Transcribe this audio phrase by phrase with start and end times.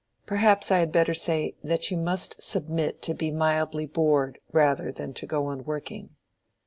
[0.25, 5.13] Perhaps I had better say, that you must submit to be mildly bored rather than
[5.13, 6.15] to go on working."